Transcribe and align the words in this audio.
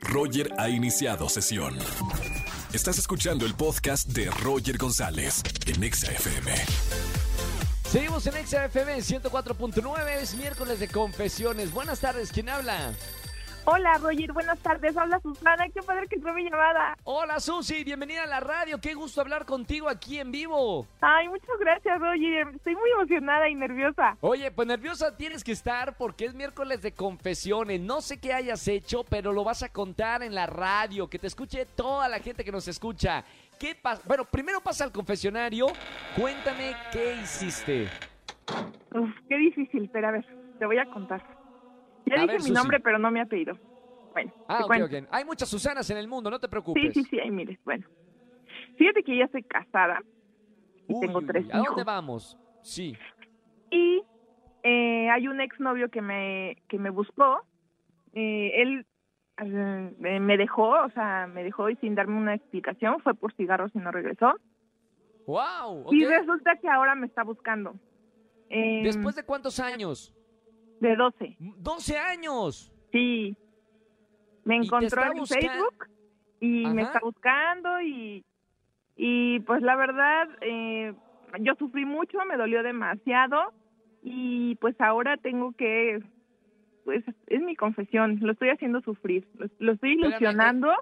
Roger 0.00 0.52
ha 0.58 0.68
iniciado 0.68 1.28
sesión. 1.28 1.78
Estás 2.72 2.98
escuchando 2.98 3.46
el 3.46 3.54
podcast 3.54 4.08
de 4.08 4.30
Roger 4.30 4.78
González 4.78 5.42
en 5.66 5.82
Exa 5.82 6.12
FM. 6.12 6.52
Seguimos 7.90 8.26
en 8.26 8.34
XFM 8.46 8.98
104.9, 8.98 10.08
es 10.20 10.34
miércoles 10.34 10.78
de 10.78 10.88
confesiones. 10.88 11.72
Buenas 11.72 12.00
tardes, 12.00 12.30
¿quién 12.30 12.48
habla? 12.48 12.92
Hola, 13.72 13.98
Roger, 13.98 14.32
buenas 14.32 14.58
tardes. 14.58 14.96
Habla 14.96 15.20
Susana. 15.20 15.68
Qué 15.68 15.80
padre 15.80 16.08
que 16.08 16.16
entró 16.16 16.34
mi 16.34 16.42
llamada. 16.42 16.96
Hola 17.04 17.38
Susi, 17.38 17.84
bienvenida 17.84 18.24
a 18.24 18.26
la 18.26 18.40
radio. 18.40 18.80
Qué 18.80 18.94
gusto 18.94 19.20
hablar 19.20 19.46
contigo 19.46 19.88
aquí 19.88 20.18
en 20.18 20.32
vivo. 20.32 20.88
Ay, 21.00 21.28
muchas 21.28 21.56
gracias, 21.60 22.00
Roger. 22.00 22.48
Estoy 22.48 22.74
muy 22.74 22.90
emocionada 22.90 23.48
y 23.48 23.54
nerviosa. 23.54 24.16
Oye, 24.22 24.50
pues 24.50 24.66
nerviosa 24.66 25.16
tienes 25.16 25.44
que 25.44 25.52
estar 25.52 25.96
porque 25.96 26.24
es 26.24 26.34
miércoles 26.34 26.82
de 26.82 26.90
confesiones. 26.90 27.80
No 27.80 28.00
sé 28.00 28.18
qué 28.18 28.32
hayas 28.32 28.66
hecho, 28.66 29.04
pero 29.04 29.32
lo 29.32 29.44
vas 29.44 29.62
a 29.62 29.68
contar 29.68 30.24
en 30.24 30.34
la 30.34 30.46
radio, 30.46 31.08
que 31.08 31.20
te 31.20 31.28
escuche 31.28 31.64
toda 31.64 32.08
la 32.08 32.18
gente 32.18 32.44
que 32.44 32.50
nos 32.50 32.66
escucha. 32.66 33.22
¿Qué 33.56 33.76
pasa? 33.76 34.02
Bueno, 34.04 34.24
primero 34.24 34.60
pasa 34.60 34.82
al 34.82 34.90
confesionario. 34.90 35.68
Cuéntame 36.16 36.74
qué 36.90 37.20
hiciste. 37.22 37.88
Uf, 38.92 39.10
qué 39.28 39.36
difícil, 39.36 39.88
pero 39.92 40.08
a 40.08 40.10
ver, 40.10 40.26
te 40.58 40.66
voy 40.66 40.78
a 40.78 40.86
contar. 40.86 41.39
Ya 42.10 42.16
A 42.16 42.20
dije 42.22 42.26
ver, 42.26 42.36
mi 42.36 42.40
Susi. 42.48 42.52
nombre, 42.52 42.80
pero 42.80 42.98
no 42.98 43.10
mi 43.10 43.20
apellido. 43.20 43.56
Bueno, 44.12 44.32
Ah, 44.48 44.58
te 44.58 44.62
ok, 44.64 44.66
cuento. 44.66 44.86
ok. 44.86 45.04
Hay 45.12 45.24
muchas 45.24 45.48
Susanas 45.48 45.88
en 45.90 45.96
el 45.96 46.08
mundo, 46.08 46.30
no 46.30 46.38
te 46.38 46.46
Sí, 46.46 46.50
preocupes. 46.50 46.92
sí, 46.94 47.04
sí, 47.04 47.20
ahí 47.20 47.30
mires. 47.30 47.58
Bueno, 47.64 47.86
fíjate 48.76 49.02
que 49.04 49.16
ya 49.16 49.24
estoy 49.24 49.42
casada 49.44 50.02
y 50.88 50.94
Uy, 50.94 51.00
tengo 51.00 51.22
tres 51.22 51.46
¿A 51.52 51.58
dónde 51.58 51.70
hijos. 51.70 51.84
vamos? 51.84 52.38
Sí. 52.62 52.96
Y 53.70 54.02
eh, 54.64 55.08
hay 55.10 55.28
un 55.28 55.40
exnovio 55.40 55.88
que 55.90 56.02
me, 56.02 56.56
que 56.68 56.78
me 56.78 56.90
buscó. 56.90 57.40
Eh, 58.12 58.50
él 58.62 58.84
eh, 59.38 60.18
me 60.20 60.36
dejó, 60.36 60.70
o 60.70 60.90
sea, 60.90 61.28
me 61.28 61.44
dejó 61.44 61.70
y 61.70 61.76
sin 61.76 61.94
darme 61.94 62.16
una 62.16 62.34
explicación. 62.34 63.00
Fue 63.00 63.14
por 63.14 63.32
cigarros 63.34 63.70
y 63.74 63.78
no 63.78 63.92
regresó. 63.92 64.34
Wow. 65.26 65.86
Y 65.92 66.04
resulta 66.04 66.56
que 66.56 66.68
ahora 66.68 66.96
me 66.96 67.06
está 67.06 67.22
buscando. 67.22 67.74
¿Después 68.48 69.14
de 69.14 69.22
cuántos 69.24 69.60
años? 69.60 70.12
De 70.80 70.96
12. 70.96 71.36
12 71.38 71.98
años. 71.98 72.72
Sí. 72.92 73.36
Me 74.44 74.56
encontró 74.56 75.02
en 75.04 75.18
busca- 75.18 75.34
Facebook 75.40 75.86
y 76.40 76.66
me 76.66 76.82
está 76.82 77.00
buscando 77.00 77.80
y, 77.82 78.24
y 78.96 79.40
pues 79.40 79.62
la 79.62 79.76
verdad, 79.76 80.28
eh, 80.40 80.94
yo 81.40 81.54
sufrí 81.58 81.84
mucho, 81.84 82.18
me 82.28 82.36
dolió 82.36 82.62
demasiado 82.62 83.52
y 84.02 84.54
pues 84.56 84.74
ahora 84.80 85.18
tengo 85.18 85.52
que, 85.52 86.00
pues 86.84 87.04
es 87.26 87.40
mi 87.42 87.54
confesión, 87.54 88.18
lo 88.22 88.32
estoy 88.32 88.48
haciendo 88.48 88.80
sufrir, 88.80 89.28
lo, 89.34 89.46
lo 89.58 89.72
estoy 89.72 89.92
Espérame, 89.92 90.10
ilusionando. 90.10 90.72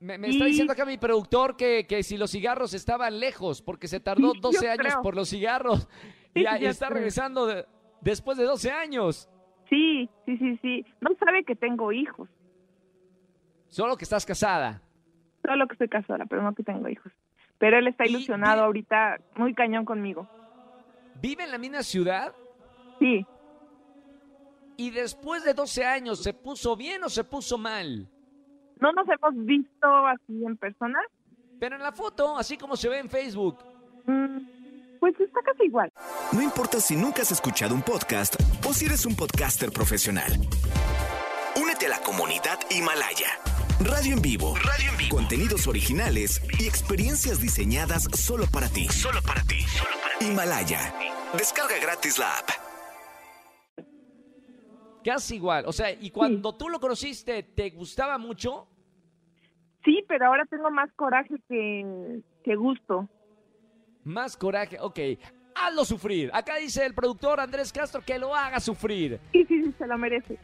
Me, 0.00 0.14
está 0.14 0.28
Y- 0.44 0.48
diciendo 0.48 0.72
acá 0.72 0.84
mi 0.84 0.98
productor 0.98 1.56
que, 1.56 1.86
que 1.86 2.02
si 2.02 2.16
los 2.16 2.32
cigarros 2.32 2.74
estaban 2.74 3.20
lejos, 3.20 3.62
porque 3.62 3.86
se 3.86 4.00
tardó 4.00 4.32
Sí, 4.32 4.40
12 4.40 4.64
yo 4.66 4.72
años 4.72 4.86
creo. 4.94 5.02
por 5.02 5.14
los 5.14 5.28
cigarros 5.28 5.88
y 6.34 6.40
Sí, 6.40 6.46
yo 6.60 6.68
está 6.68 6.86
creo. 6.86 6.96
regresando 6.96 7.46
de- 7.46 7.64
después 8.00 8.36
de 8.38 8.44
12 8.44 8.70
años. 8.70 9.28
Sí, 9.68 10.08
sí, 10.26 10.36
sí, 10.38 10.58
sí. 10.62 10.86
No 11.00 11.10
sabe 11.24 11.44
que 11.44 11.54
tengo 11.56 11.92
hijos, 11.92 12.28
Solo 13.68 13.96
que 13.96 14.04
estás 14.04 14.26
casada. 14.26 14.82
solo 15.44 15.66
que 15.68 15.74
estoy 15.74 15.88
casada, 15.88 16.26
pero 16.26 16.42
no 16.42 16.54
que 16.54 16.64
tengo 16.64 16.88
hijos. 16.88 17.12
Pero 17.58 17.78
él 17.78 17.86
está 17.86 18.04
ilusionado 18.06 18.64
ahorita, 18.64 19.18
muy 19.36 19.54
cañón 19.54 19.84
conmigo. 19.84 20.26
¿Vive 21.20 21.44
en 21.44 21.50
la 21.52 21.58
misma 21.58 21.82
ciudad? 21.82 22.34
Sí, 22.98 23.24
Y 24.76 24.90
después 24.90 25.44
de 25.44 25.52
12 25.54 25.84
años, 25.84 26.22
¿se 26.22 26.32
puso 26.32 26.74
bien 26.76 27.04
o 27.04 27.08
se 27.08 27.22
puso 27.24 27.58
mal? 27.58 28.08
no 28.80 28.92
nos 28.92 29.06
hemos 29.08 29.44
visto 29.44 29.86
así 30.06 30.42
en 30.44 30.56
persona. 30.56 30.98
Pero 31.60 31.76
en 31.76 31.82
la 31.82 31.92
foto, 31.92 32.38
así 32.38 32.56
como 32.56 32.74
se 32.76 32.88
ve 32.88 32.98
en 32.98 33.10
Facebook. 33.10 33.58
Mm, 34.06 34.38
Pues 35.00 35.18
está 35.18 35.40
casi 35.42 35.64
igual. 35.64 35.90
No 36.32 36.42
importa 36.42 36.78
si 36.78 36.94
nunca 36.94 37.22
has 37.22 37.32
escuchado 37.32 37.74
un 37.74 37.82
podcast 37.82 38.36
o 38.68 38.72
si 38.74 38.84
eres 38.84 39.06
un 39.06 39.16
podcaster 39.16 39.72
profesional. 39.72 40.30
Únete 41.60 41.86
a 41.86 41.88
la 41.88 42.00
comunidad 42.00 42.58
Himalaya. 42.70 43.28
Radio 43.80 44.14
en 44.14 44.22
vivo. 44.22 44.54
Radio 44.56 44.90
en 44.90 44.98
vivo. 44.98 45.16
Contenidos 45.16 45.66
originales 45.66 46.42
y 46.60 46.66
experiencias 46.66 47.40
diseñadas 47.40 48.04
solo 48.14 48.44
para 48.52 48.68
ti. 48.68 48.86
Solo 48.88 49.20
para 49.26 49.42
ti. 49.42 49.64
Himalaya. 50.20 50.92
Descarga 51.32 51.78
gratis 51.80 52.18
la 52.18 52.36
app. 52.36 52.50
Casi 55.02 55.36
igual. 55.36 55.64
O 55.66 55.72
sea, 55.72 55.90
y 55.92 56.10
cuando 56.10 56.54
tú 56.56 56.68
lo 56.68 56.78
conociste, 56.78 57.42
¿te 57.42 57.70
gustaba 57.70 58.18
mucho? 58.18 58.68
Sí, 59.82 60.04
pero 60.06 60.26
ahora 60.26 60.44
tengo 60.44 60.70
más 60.70 60.92
coraje 60.92 61.36
que, 61.48 62.20
que 62.44 62.54
gusto. 62.54 63.08
Más 64.10 64.36
coraje. 64.36 64.76
Ok. 64.80 64.98
Hazlo 65.54 65.84
sufrir. 65.84 66.30
Acá 66.32 66.56
dice 66.56 66.84
el 66.84 66.94
productor 66.94 67.38
Andrés 67.38 67.72
Castro 67.72 68.02
que 68.04 68.18
lo 68.18 68.34
haga 68.34 68.58
sufrir. 68.58 69.20
Sí, 69.32 69.44
sí, 69.46 69.62
sí, 69.62 69.74
se 69.78 69.86
lo 69.86 69.96
merece. 69.98 70.36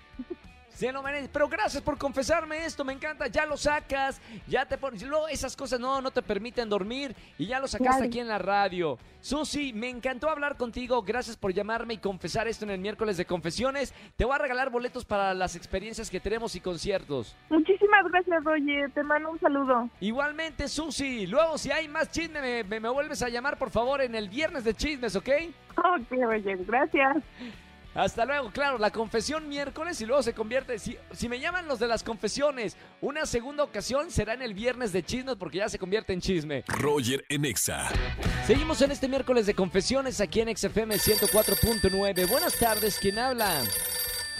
Se 0.76 0.92
lo 0.92 1.02
merece. 1.02 1.30
Pero 1.32 1.48
gracias 1.48 1.82
por 1.82 1.96
confesarme 1.96 2.66
esto, 2.66 2.84
me 2.84 2.92
encanta. 2.92 3.28
Ya 3.28 3.46
lo 3.46 3.56
sacas, 3.56 4.20
ya 4.46 4.66
te 4.66 4.76
pones. 4.76 5.02
Luego 5.02 5.26
esas 5.26 5.56
cosas 5.56 5.80
no, 5.80 6.02
no 6.02 6.10
te 6.10 6.20
permiten 6.20 6.68
dormir 6.68 7.16
y 7.38 7.46
ya 7.46 7.60
lo 7.60 7.66
sacaste 7.66 7.92
Claro. 7.96 8.04
aquí 8.04 8.20
en 8.20 8.28
la 8.28 8.36
radio. 8.38 8.98
Susi, 9.22 9.72
me 9.72 9.88
encantó 9.88 10.28
hablar 10.28 10.58
contigo. 10.58 11.00
Gracias 11.02 11.34
por 11.38 11.54
llamarme 11.54 11.94
y 11.94 11.98
confesar 11.98 12.46
esto 12.46 12.66
en 12.66 12.72
el 12.72 12.78
miércoles 12.78 13.16
de 13.16 13.24
confesiones. 13.24 13.94
Te 14.16 14.26
voy 14.26 14.34
a 14.34 14.38
regalar 14.38 14.68
boletos 14.68 15.06
para 15.06 15.32
las 15.32 15.56
experiencias 15.56 16.10
que 16.10 16.20
tenemos 16.20 16.54
y 16.56 16.60
conciertos. 16.60 17.34
Muchísimas 17.48 18.04
gracias, 18.12 18.44
Roger. 18.44 18.90
Te 18.92 19.02
mando 19.02 19.30
un 19.30 19.40
saludo. 19.40 19.88
Igualmente, 20.00 20.68
Susi. 20.68 21.26
Luego, 21.26 21.56
si 21.56 21.70
hay 21.72 21.88
más 21.88 22.10
chisme, 22.10 22.42
me, 22.42 22.64
me- 22.64 22.80
me 22.80 22.88
vuelves 22.90 23.22
a 23.22 23.30
llamar, 23.30 23.56
por 23.58 23.70
favor, 23.70 24.02
en 24.02 24.14
el 24.14 24.28
viernes 24.28 24.62
de 24.64 24.74
chismes, 24.74 25.16
¿ok? 25.16 25.28
Ok, 25.78 26.10
Roger, 26.20 26.58
gracias. 26.66 27.16
Hasta 27.96 28.26
luego, 28.26 28.50
claro, 28.50 28.76
la 28.76 28.90
confesión 28.90 29.48
miércoles 29.48 29.98
y 30.02 30.04
luego 30.04 30.22
se 30.22 30.34
convierte, 30.34 30.78
si, 30.78 30.98
si 31.12 31.30
me 31.30 31.40
llaman 31.40 31.66
los 31.66 31.78
de 31.78 31.86
las 31.86 32.02
confesiones, 32.02 32.76
una 33.00 33.24
segunda 33.24 33.64
ocasión 33.64 34.10
será 34.10 34.34
en 34.34 34.42
el 34.42 34.52
viernes 34.52 34.92
de 34.92 35.02
chismes 35.02 35.36
porque 35.36 35.58
ya 35.58 35.68
se 35.70 35.78
convierte 35.78 36.12
en 36.12 36.20
chisme. 36.20 36.62
Roger 36.68 37.24
en 37.30 37.46
Exa. 37.46 37.88
Seguimos 38.46 38.82
en 38.82 38.90
este 38.90 39.08
miércoles 39.08 39.46
de 39.46 39.54
confesiones 39.54 40.20
aquí 40.20 40.42
en 40.42 40.54
XFM 40.54 40.96
104.9. 40.96 42.28
Buenas 42.28 42.58
tardes, 42.58 42.98
¿quién 43.00 43.18
habla? 43.18 43.62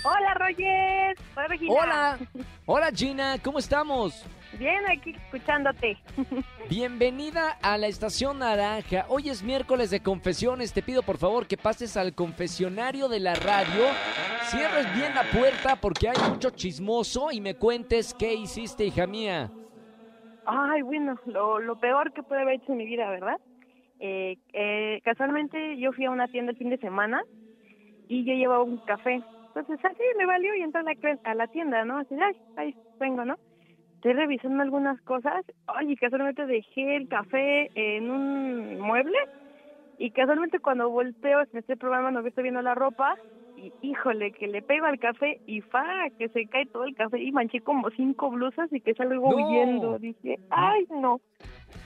Hola, 0.04 0.34
Roger. 0.34 1.16
Hola, 1.34 1.48
Regina. 1.48 1.72
Hola, 1.72 2.18
hola 2.66 2.90
Gina, 2.94 3.38
¿cómo 3.42 3.58
estamos? 3.58 4.22
Bien, 4.58 4.82
aquí 4.88 5.10
escuchándote. 5.10 5.98
Bienvenida 6.70 7.58
a 7.62 7.76
la 7.76 7.88
Estación 7.88 8.38
Naranja. 8.38 9.04
Hoy 9.08 9.28
es 9.28 9.42
miércoles 9.42 9.90
de 9.90 10.00
confesiones. 10.00 10.72
Te 10.72 10.82
pido 10.82 11.02
por 11.02 11.18
favor 11.18 11.46
que 11.46 11.56
pases 11.58 11.96
al 11.96 12.14
confesionario 12.14 13.08
de 13.08 13.20
la 13.20 13.34
radio. 13.34 13.84
Cierres 14.44 14.86
bien 14.94 15.14
la 15.14 15.24
puerta 15.24 15.76
porque 15.76 16.08
hay 16.08 16.16
mucho 16.30 16.50
chismoso 16.50 17.30
y 17.32 17.40
me 17.40 17.54
cuentes 17.56 18.14
qué 18.14 18.32
hiciste, 18.32 18.86
hija 18.86 19.06
mía. 19.06 19.50
Ay, 20.46 20.82
bueno, 20.82 21.16
lo, 21.26 21.58
lo 21.58 21.78
peor 21.78 22.12
que 22.12 22.22
puede 22.22 22.42
haber 22.42 22.54
hecho 22.54 22.72
en 22.72 22.78
mi 22.78 22.86
vida, 22.86 23.10
¿verdad? 23.10 23.38
Eh, 23.98 24.38
eh, 24.52 25.00
casualmente 25.04 25.76
yo 25.78 25.92
fui 25.92 26.04
a 26.04 26.10
una 26.10 26.28
tienda 26.28 26.52
el 26.52 26.58
fin 26.58 26.70
de 26.70 26.78
semana 26.78 27.22
y 28.08 28.24
yo 28.24 28.32
llevaba 28.32 28.62
un 28.62 28.78
café. 28.78 29.20
Entonces, 29.48 29.84
así 29.84 30.02
me 30.16 30.26
valió 30.26 30.54
y 30.54 30.62
entré 30.62 30.80
a 30.80 30.84
la, 30.84 30.94
a 31.24 31.34
la 31.34 31.46
tienda, 31.48 31.84
¿no? 31.84 31.98
Así, 31.98 32.14
ay, 32.14 32.36
ahí 32.56 32.74
vengo, 32.98 33.24
¿no? 33.24 33.36
Estoy 34.06 34.20
revisando 34.20 34.62
algunas 34.62 35.02
cosas. 35.02 35.44
Oye, 35.80 35.96
casualmente 35.96 36.46
dejé 36.46 36.94
el 36.94 37.08
café 37.08 37.68
en 37.74 38.08
un 38.08 38.78
mueble 38.78 39.18
y 39.98 40.12
casualmente 40.12 40.60
cuando 40.60 40.88
volteo, 40.88 41.42
me 41.50 41.58
estoy 41.58 41.74
probando, 41.74 42.12
no 42.12 42.24
estoy 42.24 42.44
viendo 42.44 42.62
la 42.62 42.76
ropa 42.76 43.16
y 43.56 43.72
híjole, 43.80 44.30
que 44.30 44.46
le 44.46 44.62
pego 44.62 44.86
al 44.86 45.00
café 45.00 45.40
y 45.44 45.60
fa, 45.60 45.82
que 46.16 46.28
se 46.28 46.46
cae 46.46 46.66
todo 46.66 46.84
el 46.84 46.94
café 46.94 47.20
y 47.20 47.32
manché 47.32 47.60
como 47.62 47.90
cinco 47.96 48.30
blusas 48.30 48.72
y 48.72 48.80
que 48.80 48.94
salgo 48.94 49.28
No. 49.28 49.34
huyendo. 49.34 49.98
Dije, 49.98 50.38
ay, 50.50 50.86
no. 50.88 51.20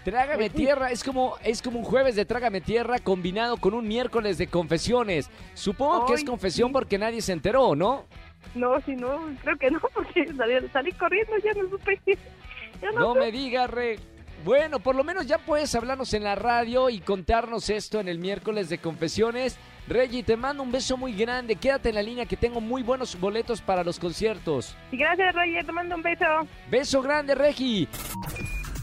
Trágame 0.05 0.51
tierra 0.51 0.91
es 0.91 1.03
como 1.03 1.37
es 1.43 1.63
como 1.63 1.79
un 1.79 1.85
jueves 1.87 2.17
de 2.17 2.27
Trágame 2.27 2.61
tierra 2.61 2.99
combinado 2.99 3.57
con 3.57 3.73
un 3.73 3.89
miércoles 3.89 4.37
de 4.37 4.47
confesiones. 4.47 5.31
Supongo 5.55 6.05
que 6.05 6.13
es 6.13 6.25
confesión 6.25 6.69
sí. 6.69 6.73
porque 6.75 6.99
nadie 6.99 7.23
se 7.23 7.33
enteró, 7.33 7.75
¿no? 7.75 8.05
No, 8.55 8.81
si 8.81 8.97
no, 8.97 9.29
creo 9.43 9.57
que 9.57 9.71
no, 9.71 9.81
porque 9.95 10.27
salí, 10.37 10.55
salí 10.73 10.93
corriendo, 10.93 11.33
ya 11.39 11.53
no 11.55 11.69
supe. 11.69 12.01
Ya 12.81 12.91
no, 12.93 13.15
me 13.15 13.31
digas, 13.31 13.69
re. 13.69 13.99
Bueno, 14.43 14.81
por 14.81 14.95
lo 14.95 15.05
menos 15.05 15.27
ya 15.27 15.37
puedes 15.37 15.75
hablarnos 15.75 16.15
en 16.15 16.25
la 16.25 16.35
radio 16.35 16.89
y 16.89 17.01
contarnos 17.01 17.69
esto 17.69 18.01
en 18.01 18.09
el 18.09 18.19
miércoles 18.19 18.71
de 18.71 18.79
confesiones. 18.79 19.59
Reggie, 19.87 20.23
te 20.23 20.37
mando 20.37 20.63
un 20.63 20.73
beso 20.73 20.97
muy 20.97 21.13
grande. 21.13 21.57
Quédate 21.57 21.91
en 21.91 21.97
la 21.97 22.03
línea 22.03 22.25
que 22.25 22.39
tengo 22.39 22.63
muy 22.63 22.83
buenos 22.83 23.21
boletos 23.21 23.61
para 23.61 23.85
los 23.85 23.99
conciertos. 23.99 24.77
Y 24.93 24.97
Gracias, 24.97 25.35
Roger, 25.35 25.67
te 25.67 25.73
mando 25.73 25.97
un 25.97 26.03
beso. 26.03 26.25
Beso 26.71 27.03
grande, 27.03 27.35
Regi. 27.35 27.87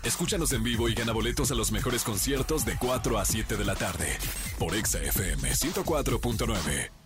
Escúchanos 0.04 0.54
en 0.54 0.64
vivo 0.64 0.88
y 0.90 0.94
gana 0.94 1.12
boletos 1.12 1.52
a 1.52 1.56
los 1.56 1.72
mejores 1.72 2.04
conciertos 2.04 2.64
de 2.64 2.76
4 2.78 3.18
a 3.18 3.26
7 3.26 3.58
de 3.58 3.66
la 3.66 3.76
tarde 3.76 4.18
por 4.60 4.76
Exa 4.76 5.00
FM 5.00 5.50
104.9. 5.50 6.97